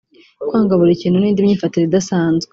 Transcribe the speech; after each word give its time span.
kwanga 0.47 0.73
buri 0.79 0.99
kintu 1.01 1.17
n’indi 1.19 1.45
myifatire 1.45 1.83
idasanzwe 1.85 2.49